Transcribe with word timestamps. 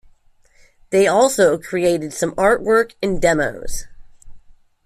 They 0.89 1.05
also 1.05 1.59
created 1.59 2.11
some 2.11 2.31
artwork 2.31 2.95
and 3.03 3.21
demos. 3.21 3.85